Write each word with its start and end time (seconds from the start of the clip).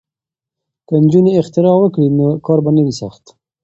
که 0.87 0.93
نجونې 1.03 1.31
اختراع 1.41 1.75
وکړي 1.79 2.07
نو 2.17 2.25
کار 2.45 2.59
به 2.63 2.71
نه 2.75 2.81
وي 2.85 2.93
سخت. 3.01 3.23